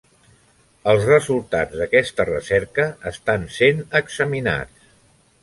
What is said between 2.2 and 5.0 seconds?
recerca estan sent examinats.